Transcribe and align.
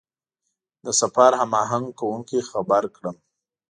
د 0.85 0.87
سفر 1.01 1.31
هماهنګ 1.41 1.85
کوونکي 1.99 2.39
خبر 2.49 2.83
کړم. 2.95 3.15